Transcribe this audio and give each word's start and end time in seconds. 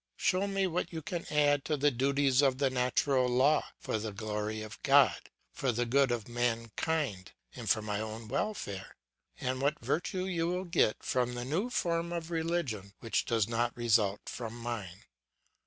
Show 0.17 0.47
me 0.47 0.65
what 0.65 0.91
you 0.91 1.03
can 1.03 1.31
add 1.31 1.63
to 1.65 1.77
the 1.77 1.91
duties 1.91 2.41
of 2.41 2.57
the 2.57 2.71
natural 2.71 3.29
law, 3.29 3.67
for 3.77 3.99
the 3.99 4.11
glory 4.11 4.63
of 4.63 4.81
God, 4.81 5.29
for 5.51 5.71
the 5.71 5.85
good 5.85 6.09
of 6.09 6.27
mankind, 6.27 7.33
and 7.55 7.69
for 7.69 7.83
my 7.83 7.99
own 7.99 8.27
welfare; 8.27 8.95
and 9.39 9.61
what 9.61 9.79
virtue 9.79 10.25
you 10.25 10.47
will 10.47 10.65
get 10.65 11.03
from 11.03 11.35
the 11.35 11.45
new 11.45 11.69
form 11.69 12.11
of 12.11 12.31
religion 12.31 12.93
which 12.99 13.25
does 13.25 13.47
not 13.47 13.77
result 13.77 14.21
from 14.27 14.55
mine. 14.57 15.03